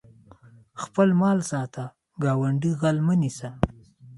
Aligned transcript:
خپل 0.81 1.09
مال 1.21 1.37
ساته 1.51 1.83
ګاونډي 2.23 2.71
غل 2.81 2.97
مه 3.07 3.15
نیسه 3.21 3.49